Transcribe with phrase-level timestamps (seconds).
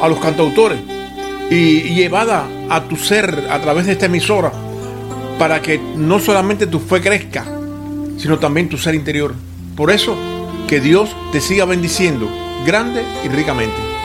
[0.00, 0.78] a los cantautores
[1.50, 4.52] y, llevada a tu ser a través de esta emisora
[5.38, 7.44] para que no solamente tu fe crezca,
[8.18, 9.34] sino también tu ser interior.
[9.76, 10.16] Por eso,
[10.66, 12.28] que Dios te siga bendiciendo
[12.64, 13.95] grande y ricamente.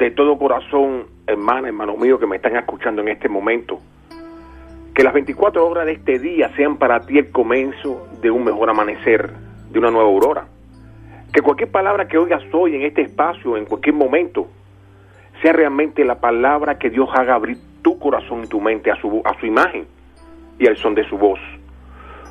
[0.00, 3.78] De todo corazón, hermana, hermano mío, que me están escuchando en este momento,
[4.94, 8.70] que las 24 horas de este día sean para ti el comienzo de un mejor
[8.70, 9.30] amanecer,
[9.70, 10.46] de una nueva aurora.
[11.34, 14.48] Que cualquier palabra que oigas hoy en este espacio, en cualquier momento,
[15.42, 19.20] sea realmente la palabra que Dios haga abrir tu corazón y tu mente a su,
[19.24, 19.84] a su imagen
[20.58, 21.38] y al son de su voz.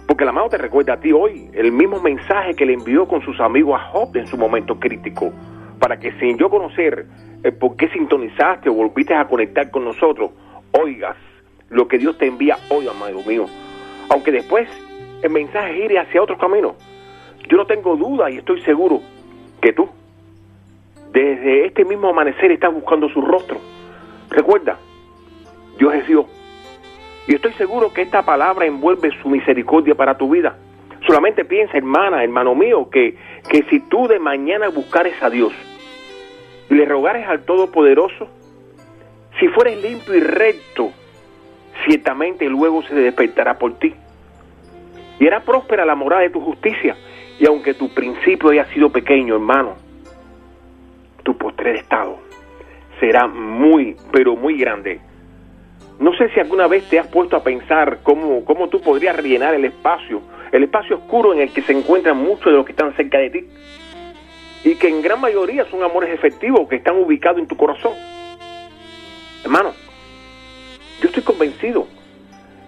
[0.08, 3.22] Porque el amado te recuerda a ti hoy el mismo mensaje que le envió con
[3.22, 5.32] sus amigos a Job en su momento crítico,
[5.80, 7.06] para que sin yo conocer
[7.44, 10.32] el por qué sintonizaste o volviste a conectar con nosotros,
[10.72, 11.16] oigas
[11.70, 13.46] lo que Dios te envía hoy, amado mío.
[14.10, 14.68] Aunque después
[15.22, 16.76] el mensaje gire hacia otro camino.
[17.48, 19.02] Yo no tengo duda y estoy seguro
[19.62, 19.90] que tú,
[21.12, 23.58] desde este mismo amanecer, estás buscando su rostro.
[24.30, 24.78] Recuerda,
[25.78, 26.26] Dios es Dios.
[27.28, 30.58] Y estoy seguro que esta palabra envuelve su misericordia para tu vida.
[31.08, 33.16] Solamente piensa, hermana, hermano mío, que,
[33.50, 35.54] que si tú de mañana buscares a Dios
[36.70, 38.28] le rogares al Todopoderoso,
[39.40, 40.92] si fueres limpio y recto,
[41.86, 43.94] ciertamente luego se despertará por ti.
[45.20, 46.96] Y hará próspera la morada de tu justicia.
[47.40, 49.76] Y aunque tu principio haya sido pequeño, hermano,
[51.24, 52.20] tu postrer estado
[53.00, 55.00] será muy, pero muy grande.
[56.00, 59.54] No sé si alguna vez te has puesto a pensar cómo, cómo tú podrías rellenar
[59.54, 60.22] el espacio,
[60.52, 63.30] el espacio oscuro en el que se encuentran muchos de los que están cerca de
[63.30, 63.48] ti.
[64.64, 67.94] Y que en gran mayoría son amores efectivos que están ubicados en tu corazón.
[69.44, 69.74] Hermano,
[71.02, 71.88] yo estoy convencido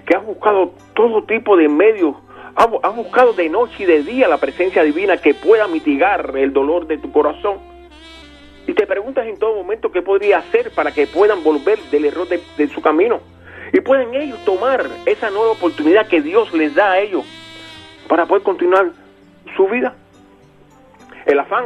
[0.05, 2.15] que has buscado todo tipo de medios,
[2.55, 6.87] has buscado de noche y de día la presencia divina que pueda mitigar el dolor
[6.87, 7.59] de tu corazón.
[8.67, 12.27] Y te preguntas en todo momento qué podría hacer para que puedan volver del error
[12.27, 13.19] de, de su camino.
[13.73, 17.25] Y pueden ellos tomar esa nueva oportunidad que Dios les da a ellos
[18.07, 18.91] para poder continuar
[19.55, 19.95] su vida.
[21.31, 21.65] El afán.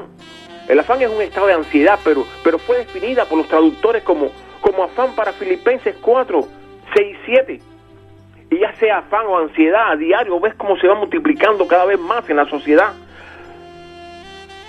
[0.67, 4.31] El afán es un estado de ansiedad, pero, pero fue definida por los traductores como
[4.65, 6.47] como afán para Filipenses 4,
[6.95, 7.61] 6 y 7.
[8.49, 11.99] Y ya sea afán o ansiedad a diario, ves cómo se va multiplicando cada vez
[11.99, 12.93] más en la sociedad.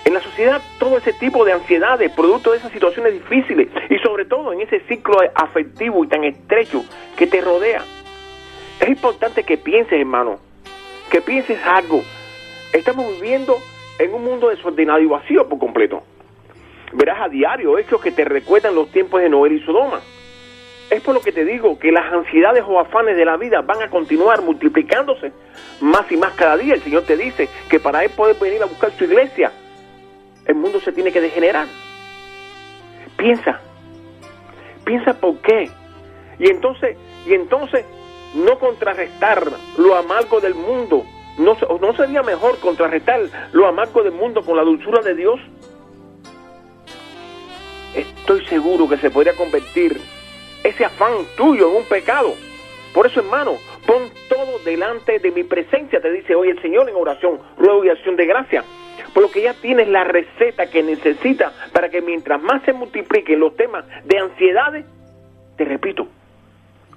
[0.05, 4.25] En la sociedad todo ese tipo de ansiedades, producto de esas situaciones difíciles y sobre
[4.25, 6.85] todo en ese ciclo afectivo y tan estrecho
[7.17, 7.83] que te rodea.
[8.79, 10.37] Es importante que pienses, hermano,
[11.09, 12.03] que pienses algo.
[12.71, 13.57] Estamos viviendo
[13.99, 16.03] en un mundo desordenado y vacío por completo
[16.93, 20.01] verás a diario hechos que te recuerdan los tiempos de Noel y Sodoma.
[20.89, 23.81] Es por lo que te digo que las ansiedades o afanes de la vida van
[23.81, 25.33] a continuar multiplicándose
[25.81, 26.75] más y más cada día.
[26.75, 29.51] El Señor te dice que para Él poder venir a buscar su iglesia,
[30.45, 31.67] el mundo se tiene que degenerar.
[33.17, 33.59] Piensa,
[34.85, 35.69] piensa por qué.
[36.39, 36.95] Y entonces,
[37.25, 37.85] y entonces
[38.33, 39.43] no contrarrestar
[39.77, 41.03] lo amargo del mundo.
[41.37, 43.21] ¿No, ¿No sería mejor contrarrestar
[43.53, 45.39] lo amargo del mundo con la dulzura de Dios?
[48.27, 49.99] estoy seguro que se podría convertir
[50.63, 52.33] ese afán tuyo en un pecado.
[52.93, 53.53] Por eso, hermano,
[53.85, 57.89] pon todo delante de mi presencia, te dice hoy el Señor en oración, ruego y
[57.89, 58.63] acción de gracia.
[59.13, 63.39] Por lo que ya tienes la receta que necesitas para que mientras más se multipliquen
[63.39, 64.85] los temas de ansiedades,
[65.55, 66.07] te repito,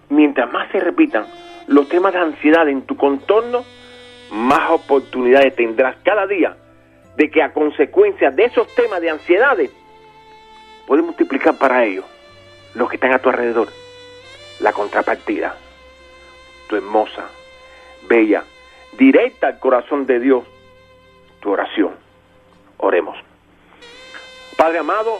[0.09, 1.27] mientras más se repitan
[1.69, 3.65] los temas de ansiedad en tu contorno,
[4.31, 6.57] más oportunidades tendrás cada día
[7.17, 9.71] de que a consecuencia de esos temas de ansiedades
[10.87, 12.05] puedes multiplicar para ellos
[12.75, 13.69] los que están a tu alrededor
[14.61, 15.57] la contrapartida,
[16.69, 17.27] tu hermosa,
[18.09, 18.45] bella,
[18.97, 20.45] directa al corazón de Dios,
[21.41, 21.95] tu oración.
[22.77, 23.17] Oremos.
[24.57, 25.19] Padre amado,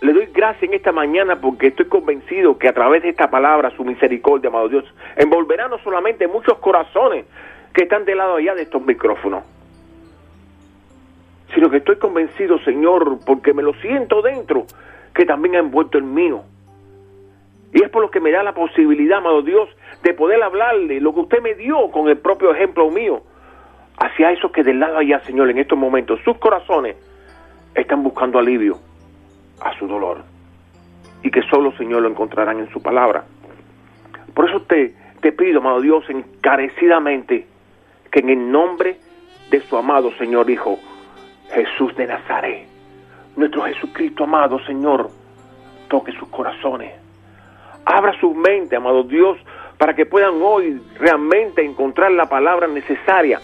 [0.00, 3.70] le doy gracias en esta mañana porque estoy convencido que a través de esta palabra,
[3.76, 4.84] su misericordia, amado Dios,
[5.16, 7.26] envolverá no solamente muchos corazones
[7.78, 9.44] que están del lado allá de estos micrófonos,
[11.54, 14.66] sino que estoy convencido, Señor, porque me lo siento dentro,
[15.14, 16.42] que también ha envuelto el mío.
[17.72, 19.68] Y es por lo que me da la posibilidad, amado Dios,
[20.02, 23.22] de poder hablarle lo que usted me dio con el propio ejemplo mío,
[23.96, 26.96] hacia esos que del lado allá, Señor, en estos momentos, sus corazones
[27.76, 28.76] están buscando alivio
[29.60, 30.24] a su dolor.
[31.22, 33.22] Y que solo, Señor, lo encontrarán en su palabra.
[34.34, 37.46] Por eso te, te pido, amado Dios, encarecidamente,
[38.10, 38.98] que en el nombre
[39.50, 40.78] de su amado Señor Hijo,
[41.50, 42.66] Jesús de Nazaret,
[43.36, 45.10] nuestro Jesucristo amado Señor,
[45.88, 46.92] toque sus corazones.
[47.84, 49.38] Abra su mente, amado Dios,
[49.78, 53.40] para que puedan hoy realmente encontrar la palabra necesaria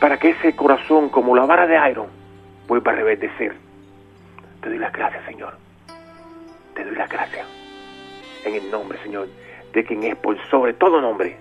[0.00, 2.08] para que ese corazón, como la vara de iron,
[2.66, 3.54] vuelva a reverdecer.
[4.60, 5.54] Te doy las gracias, Señor.
[6.74, 7.46] Te doy las gracias.
[8.44, 9.28] En el nombre, Señor,
[9.72, 11.38] de quien es por sobre todo nombre,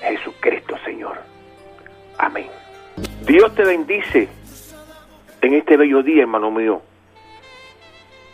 [0.00, 1.16] Jesucristo, Señor.
[2.18, 2.48] Amén.
[3.26, 4.28] Dios te bendice
[5.42, 6.82] en este bello día, hermano mío.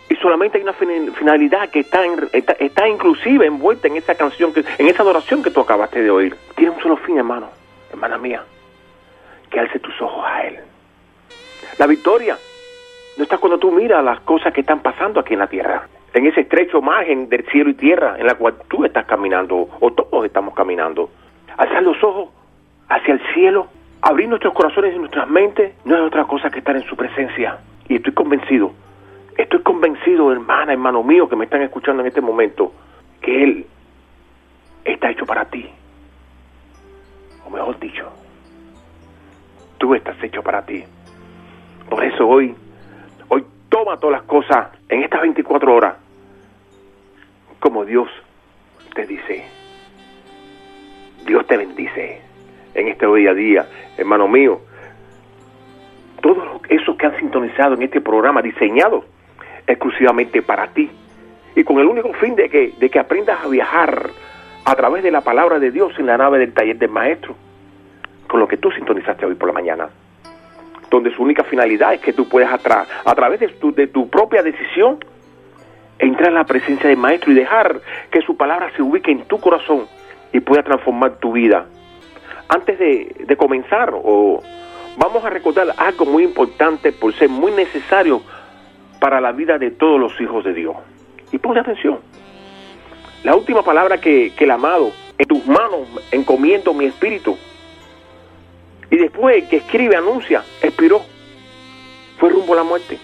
[0.08, 4.64] Y solamente hay una finalidad que está, está, está, inclusive envuelta en esa canción, que,
[4.78, 6.36] en esa adoración que tú acabaste de oír.
[6.54, 7.48] Tiene un solo fin, hermano,
[7.90, 8.42] hermana mía,
[9.50, 10.58] que alce tus ojos a Él.
[11.78, 12.36] La victoria
[13.16, 16.26] no está cuando tú miras las cosas que están pasando aquí en la tierra, en
[16.26, 20.26] ese estrecho margen del cielo y tierra en la cual tú estás caminando, o todos
[20.26, 21.10] estamos caminando.
[21.56, 22.28] Alzar los ojos
[22.88, 23.68] hacia el cielo,
[24.00, 27.58] abrir nuestros corazones y nuestras mentes, no es otra cosa que estar en su presencia.
[27.88, 28.72] Y estoy convencido,
[29.36, 32.72] estoy convencido, hermana, hermano mío, que me están escuchando en este momento,
[33.20, 33.66] que Él
[34.84, 35.68] está hecho para ti.
[37.46, 38.10] O mejor dicho,
[39.78, 40.84] tú estás hecho para ti.
[41.88, 42.54] Por eso hoy,
[43.28, 45.94] hoy toma todas las cosas en estas 24 horas
[47.62, 48.08] como Dios
[48.94, 49.61] te dice.
[51.26, 52.20] Dios te bendice
[52.74, 54.60] en este día a día, hermano mío.
[56.20, 59.04] Todos esos que han sintonizado en este programa diseñado
[59.66, 60.90] exclusivamente para ti
[61.54, 64.10] y con el único fin de que, de que aprendas a viajar
[64.64, 67.34] a través de la palabra de Dios en la nave del taller del maestro,
[68.28, 69.88] con lo que tú sintonizaste hoy por la mañana,
[70.90, 74.08] donde su única finalidad es que tú puedas a, a través de tu, de tu
[74.08, 74.98] propia decisión
[75.98, 79.38] entrar en la presencia del maestro y dejar que su palabra se ubique en tu
[79.40, 79.86] corazón
[80.32, 81.66] y pueda transformar tu vida.
[82.48, 88.22] Antes de, comenzar, vamos a recordar algo muy importante por ser muy necesario
[89.00, 90.76] para la vida de todos los hijos de Dios.
[91.32, 92.00] Y ponle atención.
[93.24, 97.36] La última palabra que, que el amado, en tus manos encomiendo mi espíritu.
[98.90, 101.00] Y después que escribe, anuncia, expiró.
[102.18, 102.98] Fue rumbo a la muerte.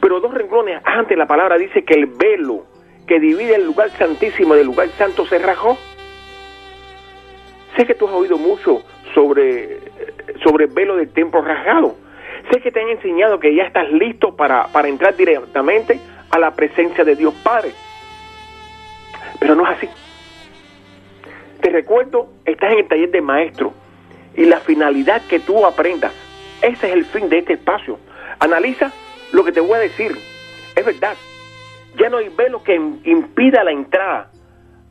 [0.00, 2.66] Pero dos renglones antes la palabra dice que el velo
[3.06, 5.78] que divide el lugar santísimo del lugar santo se rajó.
[7.76, 8.82] Sé que tú has oído mucho
[9.14, 9.80] sobre,
[10.42, 11.96] sobre el velo del templo rasgado.
[12.50, 15.98] Sé que te han enseñado que ya estás listo para, para entrar directamente
[16.30, 17.72] a la presencia de Dios Padre.
[19.40, 19.88] Pero no es así.
[21.60, 23.72] Te recuerdo, estás en el taller de maestro
[24.36, 26.12] y la finalidad que tú aprendas,
[26.60, 27.98] ese es el fin de este espacio.
[28.38, 28.92] Analiza
[29.32, 30.12] lo que te voy a decir.
[30.76, 31.14] Es verdad,
[31.96, 34.30] ya no hay velo que impida la entrada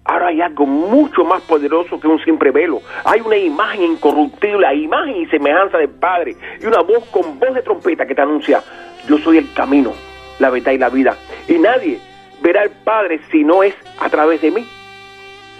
[0.05, 2.81] Ahora hay algo mucho más poderoso que un simple velo.
[3.05, 6.36] Hay una imagen incorruptible, la imagen y semejanza del Padre.
[6.62, 8.62] Y una voz con voz de trompeta que te anuncia,
[9.07, 9.93] yo soy el camino,
[10.39, 11.15] la verdad y la vida.
[11.48, 12.00] Y nadie
[12.41, 14.67] verá al Padre si no es a través de mí.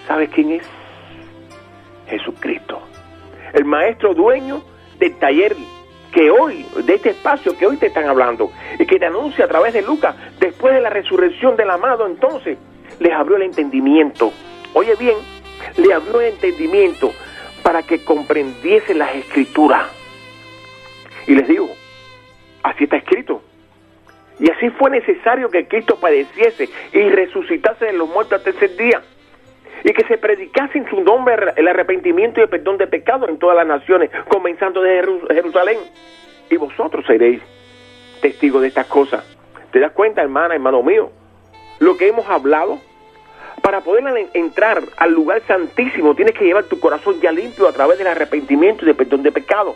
[0.06, 0.68] ¿Sabes quién es?
[2.08, 2.82] Jesucristo.
[3.54, 4.62] El maestro dueño
[4.98, 5.56] del taller
[6.12, 9.48] que hoy, de este espacio que hoy te están hablando, y que te anuncia a
[9.48, 12.58] través de Lucas, después de la resurrección del amado entonces,
[12.98, 14.32] les abrió el entendimiento.
[14.72, 15.16] Oye bien,
[15.76, 17.12] le abrió el entendimiento
[17.62, 19.82] para que comprendiesen las escrituras.
[21.26, 21.68] Y les digo,
[22.62, 23.42] así está escrito.
[24.38, 29.02] Y así fue necesario que Cristo padeciese y resucitase de los muertos al tercer día.
[29.84, 33.38] Y que se predicase en su nombre el arrepentimiento y el perdón de pecados en
[33.38, 35.78] todas las naciones, comenzando de Jerusalén.
[36.50, 37.40] Y vosotros seréis
[38.20, 39.24] testigos de estas cosas.
[39.70, 41.10] ¿Te das cuenta, hermana, hermano mío?
[41.78, 42.78] Lo que hemos hablado.
[43.62, 47.96] Para poder entrar al lugar santísimo tienes que llevar tu corazón ya limpio a través
[47.96, 49.74] del arrepentimiento y del perdón de pecado.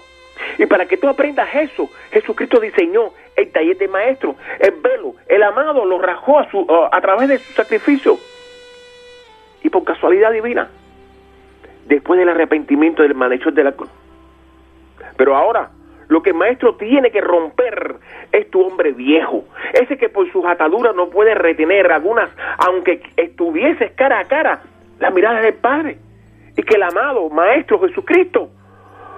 [0.59, 5.43] Y para que tú aprendas eso, Jesucristo diseñó el taller de maestro, el velo, el
[5.43, 8.19] amado lo rajó a, través de su sacrificio.
[9.63, 10.69] Y por casualidad divina,
[11.87, 13.91] después del arrepentimiento del malhechor de la cruz.
[15.17, 15.71] Pero ahora,
[16.09, 17.97] lo que el maestro tiene que romper
[18.33, 23.93] es tu hombre viejo, ese que por sus ataduras no puede retener algunas, aunque estuvieses
[23.93, 24.63] cara a cara,
[24.99, 25.99] la mirada del Padre.
[26.57, 28.51] Y que el amado Maestro Jesucristo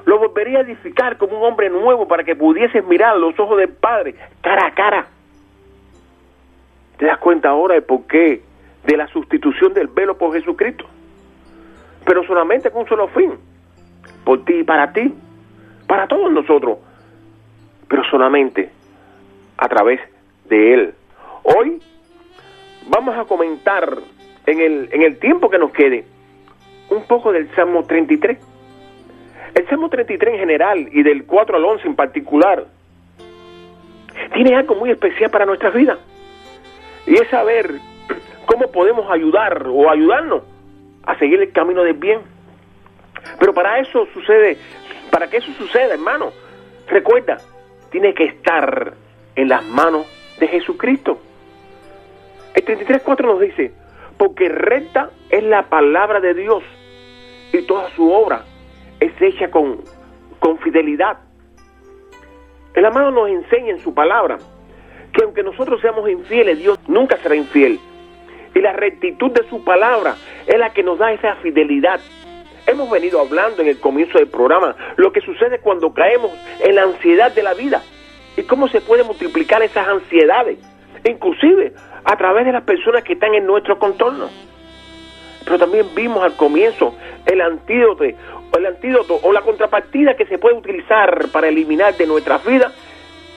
[0.05, 3.71] lo volvería a edificar como un hombre nuevo para que pudieses mirar los ojos del
[3.71, 5.07] Padre cara a cara.
[6.99, 8.43] ¿Te das cuenta ahora de por qué
[8.85, 10.85] de la sustitución del velo por Jesucristo?
[12.05, 13.33] Pero solamente con un solo fin,
[14.25, 15.15] por ti y para ti,
[15.91, 16.79] para todos nosotros,
[17.89, 18.71] pero solamente
[19.59, 19.99] a través
[20.45, 20.95] de Él.
[21.43, 21.83] Hoy
[22.87, 23.99] vamos a comentar
[24.47, 26.05] en el, en el tiempo que nos quede
[26.91, 28.39] un poco del Salmo 33.
[29.57, 32.67] El Salmo 33 en general y del 4 al 11 en particular
[34.33, 35.99] tiene algo muy especial para nuestras vidas.
[37.09, 37.69] Y es saber
[38.47, 40.45] cómo podemos ayudar o ayudarnos
[41.03, 42.21] a seguir el camino del bien.
[43.41, 44.57] Pero para eso sucede,
[45.11, 46.33] para que eso suceda, hermano,
[46.89, 47.39] recuerda,
[47.91, 48.95] tiene que estar
[49.37, 50.07] en las manos
[50.39, 51.19] de Jesucristo.
[52.55, 53.73] El 33.4 nos dice,
[54.17, 56.63] porque recta es la palabra de Dios
[57.53, 58.45] y toda su obra
[59.01, 59.83] es hecha con,
[60.39, 61.19] con fidelidad.
[62.75, 64.39] El amado nos enseña en su palabra
[65.13, 67.81] que aunque nosotros seamos infieles, Dios nunca será infiel.
[68.55, 72.01] Y la rectitud de su palabra es la que nos da esa fidelidad.
[72.71, 76.85] Hemos venido hablando en el comienzo del programa lo que sucede cuando caemos en la
[76.85, 77.83] ansiedad de la vida
[78.37, 80.57] y cómo se pueden multiplicar esas ansiedades,
[81.05, 81.73] inclusive
[82.05, 84.29] a través de las personas que están en nuestro contorno.
[85.45, 86.95] Pero también vimos al comienzo
[87.27, 92.39] el antídoto, el antídoto o la contrapartida que se puede utilizar para eliminar de nuestra
[92.39, 92.71] vida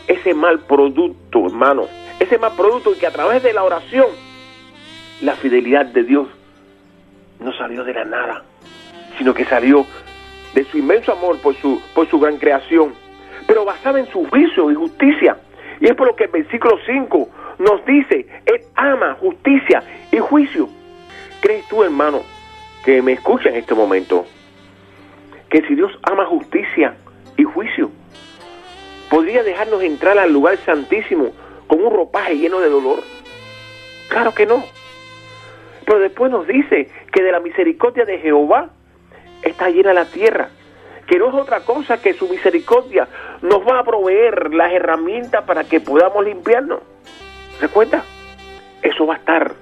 [0.06, 1.88] ese mal producto, hermano.
[2.20, 4.10] Ese mal producto que a través de la oración,
[5.22, 6.28] la fidelidad de Dios
[7.40, 8.44] no salió de la nada,
[9.18, 9.86] sino que salió
[10.54, 12.94] de su inmenso amor por su, por su gran creación,
[13.48, 15.38] pero basada en su juicio y justicia.
[15.80, 17.30] Y es por lo que el versículo 5
[17.60, 20.70] nos dice, Él ama justicia y juicio.
[21.42, 22.22] ¿Crees tú, hermano,
[22.86, 24.26] que me escucha en este momento,
[25.50, 26.96] que si Dios ama justicia
[27.38, 27.92] y juicio,
[29.10, 31.32] podría dejarnos entrar al lugar santísimo
[31.68, 33.00] con un ropaje lleno de dolor?
[34.08, 34.64] Claro que no.
[35.86, 38.70] Pero después nos dice que de la misericordia de Jehová
[39.54, 40.50] está llena la tierra,
[41.08, 43.08] que no es otra cosa que su misericordia
[43.42, 46.80] nos va a proveer las herramientas para que podamos limpiarnos.
[47.62, 48.04] ¿Recuerda?
[48.82, 49.54] Eso va a estar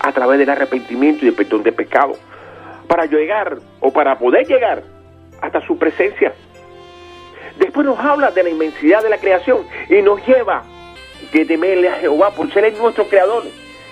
[0.00, 2.16] a través del arrepentimiento y el perdón de pecado,
[2.88, 4.82] para llegar o para poder llegar
[5.40, 6.32] hasta su presencia.
[7.58, 10.62] Después nos habla de la inmensidad de la creación y nos lleva
[11.32, 13.44] de temerle a Jehová por ser nuestro creador.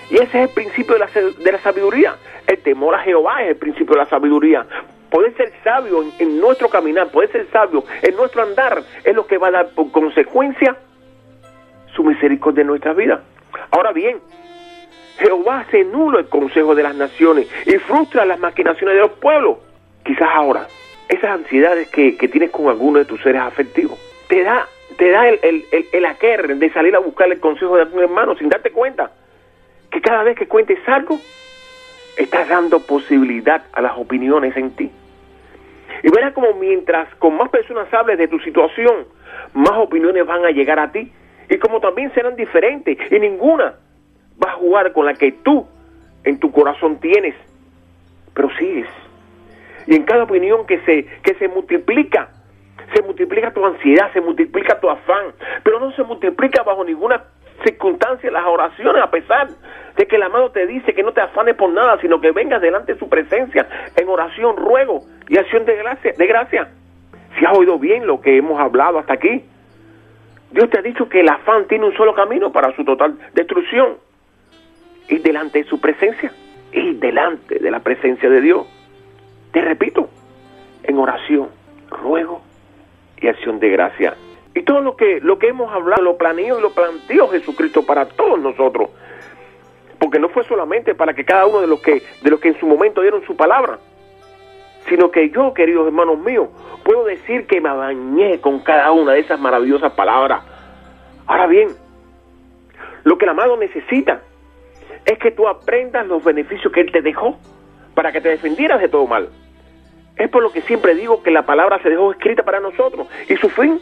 [0.09, 2.15] Y ese es el principio de la, de la sabiduría.
[2.47, 4.65] El temor a Jehová es el principio de la sabiduría.
[5.09, 9.37] Poder ser sabio en, nuestro caminar, poder ser sabio en nuestro andar, es lo que
[9.37, 10.77] va a dar por consecuencia
[11.95, 13.23] su misericordia en nuestra vida.
[13.71, 14.19] Ahora bien,
[15.17, 19.57] Jehová hace nulo el consejo de las naciones y frustra las maquinaciones de los pueblos.
[20.03, 20.67] Quizás ahora,
[21.07, 24.67] esas ansiedades que, tienes con alguno de tus seres afectivos, te da,
[24.97, 28.35] te da el, el, el, el de salir a buscar el consejo de algún hermano
[28.35, 29.11] sin darte cuenta
[29.91, 31.19] que cada vez que cuentes algo,
[32.17, 34.91] estás dando posibilidad a las opiniones en ti.
[36.03, 39.05] Y verás como mientras con más personas hables de tu situación,
[39.53, 41.11] más opiniones van a llegar a ti
[41.49, 43.75] y como también serán diferentes y ninguna
[44.43, 45.67] va a jugar con la que tú
[46.23, 47.35] en tu corazón tienes,
[48.33, 48.87] pero sigues.
[49.87, 52.29] Y en cada opinión que se, que se multiplica,
[52.93, 57.23] se multiplica tu ansiedad, se multiplica tu afán, pero no se multiplica bajo ninguna
[57.63, 59.49] circunstancia las oraciones, a pesar
[60.09, 62.93] que el amado te dice que no te afanes por nada, sino que vengas delante
[62.93, 66.13] de su presencia en oración, ruego y acción de gracia.
[66.17, 66.69] De gracia.
[67.37, 69.45] Si has oído bien lo que hemos hablado hasta aquí,
[70.51, 73.97] Dios te ha dicho que el afán tiene un solo camino para su total destrucción.
[75.07, 76.31] Ir delante de su presencia,
[76.73, 78.67] ir delante de la presencia de Dios.
[79.51, 80.09] Te repito,
[80.83, 81.49] en oración,
[81.89, 82.41] ruego
[83.21, 84.15] y acción de gracia.
[84.55, 88.05] Y todo lo que, lo que hemos hablado lo planeó y lo planteó Jesucristo para
[88.05, 88.89] todos nosotros.
[89.99, 92.59] Porque no fue solamente para que cada uno de los que, de los que en
[92.59, 93.79] su momento dieron su palabra,
[94.87, 96.49] sino que yo, queridos hermanos míos,
[96.83, 100.41] puedo decir que me bañé con cada una de esas maravillosas palabras.
[101.27, 101.69] Ahora bien,
[103.03, 104.21] lo que el amado necesita
[105.05, 107.37] es que tú aprendas los beneficios que Él te dejó
[107.93, 109.29] para que te defendieras de todo mal.
[110.15, 113.35] Es por lo que siempre digo que la palabra se dejó escrita para nosotros y
[113.37, 113.79] su fin,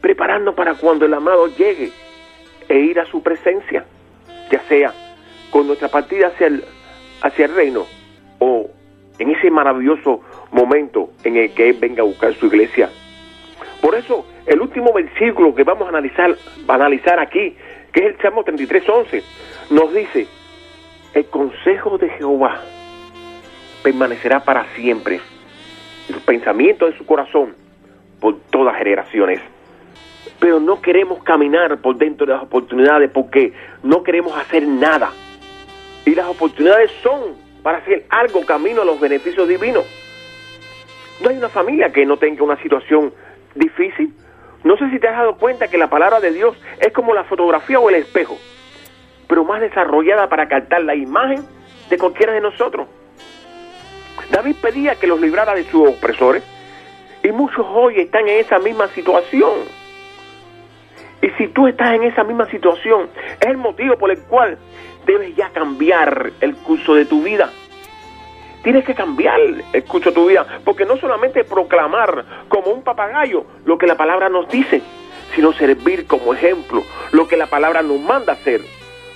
[0.00, 1.90] preparando para cuando el amado llegue
[2.68, 3.84] e ir a su presencia,
[4.50, 4.92] ya sea
[5.50, 6.64] con nuestra partida hacia el,
[7.22, 7.86] hacia el reino
[8.38, 8.70] o
[9.18, 12.90] en ese maravilloso momento en el que Él venga a buscar su iglesia.
[13.80, 16.36] Por eso, el último versículo que vamos a analizar,
[16.66, 17.56] a analizar aquí,
[17.92, 19.22] que es el Salmo 33.11,
[19.70, 20.26] nos dice,
[21.14, 22.60] el consejo de Jehová
[23.82, 25.20] permanecerá para siempre,
[26.08, 27.54] el pensamiento de su corazón
[28.20, 29.40] por todas generaciones.
[30.38, 35.10] Pero no queremos caminar por dentro de las oportunidades porque no queremos hacer nada.
[36.04, 39.84] Y las oportunidades son para hacer algo camino a los beneficios divinos.
[41.20, 43.12] No hay una familia que no tenga una situación
[43.54, 44.14] difícil.
[44.64, 47.24] No sé si te has dado cuenta que la palabra de Dios es como la
[47.24, 48.38] fotografía o el espejo,
[49.26, 51.44] pero más desarrollada para captar la imagen
[51.88, 52.88] de cualquiera de nosotros.
[54.30, 56.42] David pedía que los librara de sus opresores
[57.22, 59.80] y muchos hoy están en esa misma situación.
[61.22, 63.10] Y si tú estás en esa misma situación,
[63.40, 64.56] es el motivo por el cual
[65.06, 67.50] debes ya cambiar el curso de tu vida.
[68.62, 69.40] Tienes que cambiar
[69.72, 73.96] el curso de tu vida, porque no solamente proclamar como un papagayo lo que la
[73.96, 74.82] palabra nos dice,
[75.34, 76.82] sino servir como ejemplo
[77.12, 78.60] lo que la palabra nos manda hacer.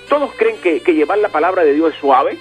[0.09, 2.37] Todos creen que, llevar la palabra de Dios es suave,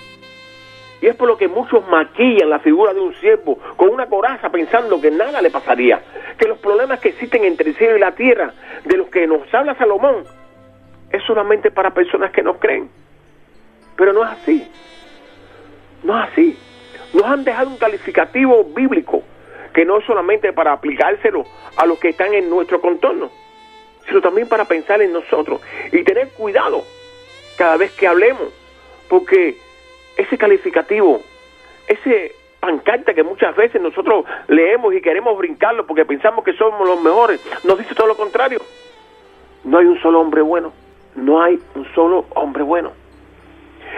[1.01, 4.49] y es por lo que muchos maquillan la figura de un siervo con una coraza
[4.51, 6.01] pensando que nada le pasaría,
[6.39, 8.53] que los problemas que existen entre el cielo y la tierra,
[8.85, 10.25] de los que nos habla Salomón,
[11.11, 12.91] es solamente para personas que no creen.
[13.97, 14.69] Pero no es así.
[16.03, 16.59] No es así.
[17.13, 19.23] Nos han dejado un calificativo bíblico
[19.73, 21.45] que no es solamente para aplicárselo
[21.77, 23.31] a los que están en nuestro contorno,
[24.07, 25.61] sino también para pensar en nosotros
[25.93, 26.85] y tener cuidado
[27.57, 28.49] cada vez que hablemos,
[29.09, 29.57] porque
[30.17, 31.21] ese calificativo,
[31.89, 37.01] ese pancarta que muchas veces nosotros leemos y queremos brincarlo porque pensamos que somos los
[37.03, 38.61] mejores, nos dice todo lo contrario.
[39.65, 40.73] No hay un solo hombre bueno,
[41.15, 42.93] no hay un solo hombre bueno.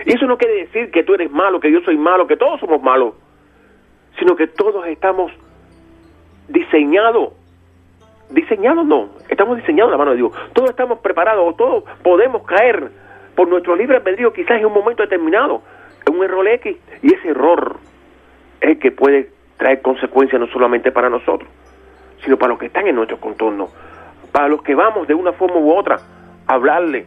[0.04, 2.60] Y eso no quiere decir que tú eres malo, que yo soy malo, que todos
[2.60, 3.14] somos malos,
[4.18, 5.32] sino que todos estamos
[6.48, 7.32] diseñados.
[8.30, 10.32] Diseñados no, estamos diseñados la mano de Dios.
[10.52, 12.90] Todos estamos preparados, todos podemos caer
[13.36, 15.62] por nuestro libre albedrío quizás en un momento determinado,
[16.06, 17.76] en un error X, y ese error
[18.60, 21.48] es el que puede traer consecuencias no solamente para nosotros,
[22.24, 23.68] sino para los que están en nuestro contorno,
[24.32, 25.98] para los que vamos de una forma u otra
[26.46, 27.06] a hablarle.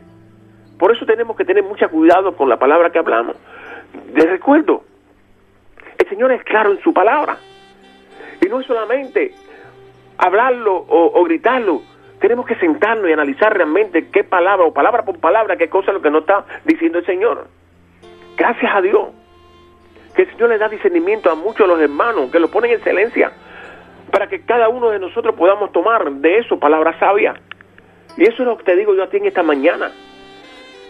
[0.79, 3.35] Por eso tenemos que tener mucho cuidado con la palabra que hablamos.
[4.15, 4.85] Les recuerdo,
[5.97, 7.37] el Señor es claro en su palabra.
[8.41, 9.33] Y no es solamente
[10.17, 11.81] hablarlo o, gritarlo,
[12.21, 15.95] tenemos que sentarnos y analizar realmente qué palabra o palabra por palabra, qué cosa es
[15.95, 17.47] lo que nos está diciendo el Señor.
[18.37, 19.09] Gracias a Dios,
[20.15, 22.77] que el Señor le da discernimiento a muchos de los hermanos, que lo ponen en
[22.77, 23.33] excelencia,
[24.11, 27.33] para que cada uno de nosotros podamos tomar de eso palabra sabia.
[28.15, 29.91] Y eso es lo que te digo yo a ti en esta mañana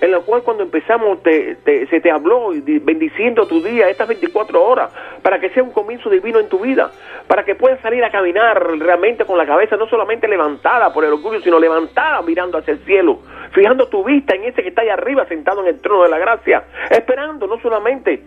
[0.02, 5.40] en la cual cuando empezamos se te habló bendiciendo tu día, estas 24 horas, para
[5.40, 6.92] que sea un comienzo divino en tu vida,
[7.28, 11.14] para que puedas salir a caminar realmente con la cabeza no solamente levantada por el
[11.14, 13.20] orgullo, sino levantada mirando hacia el cielo,
[13.52, 16.18] fijando tu vista en ese que está ahí arriba sentado en el trono de la
[16.18, 18.24] gracia, esperando no solamente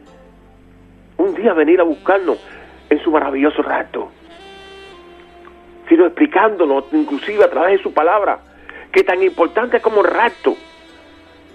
[1.17, 2.39] un día venir a buscarnos
[2.91, 4.11] en su maravilloso rato,
[5.89, 8.39] sino explicándonos inclusive a través de su palabra,
[8.93, 10.55] que tan importante como el rato,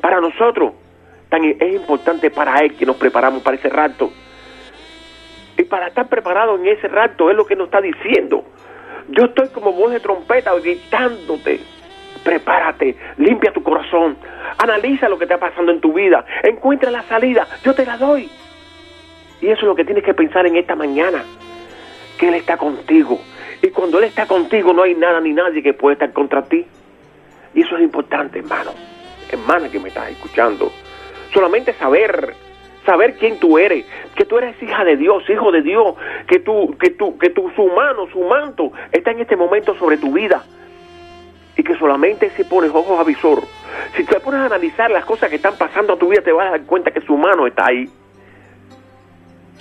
[0.02, 0.74] para nosotros
[1.32, 4.12] es importante para Él que nos preparamos para ese rato.
[5.58, 8.46] Y para estar preparados en ese rato es lo que nos está diciendo.
[9.10, 11.60] Yo estoy como voz de trompeta gritándote.
[12.24, 14.18] Prepárate, limpia tu corazón,
[14.58, 18.30] analiza lo que está pasando en tu vida, encuentra la salida, yo te la doy.
[19.40, 21.24] Y eso es lo que tienes que pensar en esta mañana,
[22.20, 23.22] que Él está contigo.
[23.62, 26.66] Y cuando Él está contigo no hay nada ni nadie que pueda estar contra ti.
[27.54, 28.72] Y eso es importante, hermano
[29.36, 30.72] hermana que me estás escuchando,
[31.34, 32.34] solamente saber,
[32.86, 33.86] saber quién tú eres,
[34.16, 35.96] que tú eres hija de Dios, hijo de Dios,
[36.28, 39.98] que tú, que tú, que tu, su mano, su manto está en este momento sobre
[39.98, 40.44] tu vida.
[41.56, 43.42] Y que solamente si pones ojos a visor,
[43.96, 46.48] si te pones a analizar las cosas que están pasando a tu vida, te vas
[46.48, 47.90] a dar cuenta que su mano está ahí.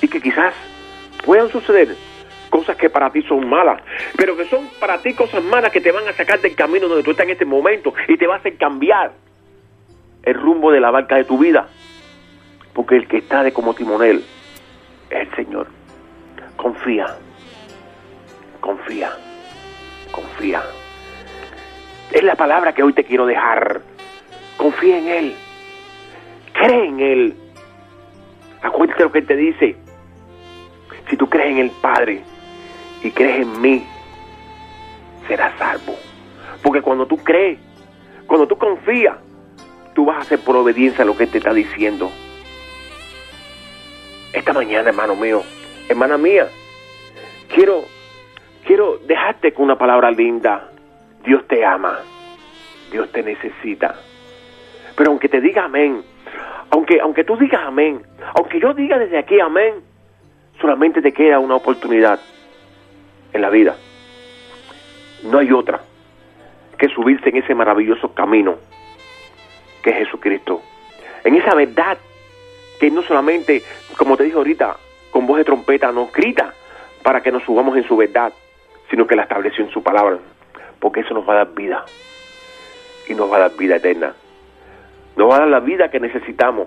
[0.02, 0.52] Y que quizás
[1.24, 1.96] puedan suceder
[2.50, 3.82] cosas que para ti son malas,
[4.16, 7.02] pero que son para ti cosas malas que te van a sacar del camino donde
[7.02, 9.12] tú estás en este momento y te vas a hacer cambiar
[10.26, 11.68] el rumbo de la barca de tu vida,
[12.74, 14.24] porque el que está de como timonel
[15.08, 15.68] es el Señor.
[16.56, 17.16] Confía,
[18.60, 19.12] confía,
[20.10, 20.62] confía.
[22.10, 23.82] Es la palabra que hoy te quiero dejar.
[24.56, 25.34] Confía en Él,
[26.52, 27.34] cree en Él.
[28.62, 29.76] Acuérdate lo que Él te dice.
[31.08, 32.22] Si tú crees en el Padre
[33.00, 33.86] y crees en mí,
[35.28, 35.94] serás salvo.
[36.64, 37.60] Porque cuando tú crees,
[38.26, 39.18] cuando tú confías,
[39.96, 42.12] tú vas a hacer por obediencia a lo que te está diciendo.
[44.32, 45.42] Esta mañana, hermano mío,
[45.88, 46.48] hermana mía,
[47.48, 47.82] quiero,
[48.66, 50.70] quiero dejarte con una palabra linda.
[51.24, 52.00] Dios te ama,
[52.92, 53.94] Dios te necesita.
[54.94, 56.02] Pero aunque te diga amén,
[56.70, 58.02] aunque, aunque tú digas amén,
[58.34, 59.76] aunque yo diga desde aquí amén,
[60.60, 62.20] solamente te queda una oportunidad
[63.32, 63.76] en la vida.
[65.24, 65.80] No hay otra
[66.76, 68.75] que subirse en ese maravilloso camino
[69.86, 70.62] que es Jesucristo.
[71.22, 71.96] En esa verdad
[72.80, 73.62] que no solamente,
[73.96, 74.76] como te dije ahorita,
[75.12, 76.52] con voz de trompeta nos grita
[77.04, 78.32] para que nos subamos en su verdad,
[78.90, 80.18] sino que la estableció en su palabra,
[80.80, 81.84] porque eso nos va a dar vida
[83.08, 84.12] y nos va a dar vida eterna.
[85.14, 86.66] Nos va a dar la vida que necesitamos.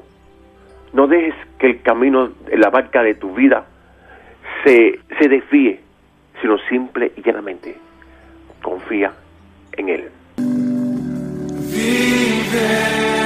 [0.94, 3.66] No dejes que el camino, la barca de tu vida
[4.64, 5.82] se, se desvíe,
[6.40, 7.76] sino simple y llanamente
[8.62, 9.12] confía
[9.74, 10.10] en Él.
[12.52, 13.19] there.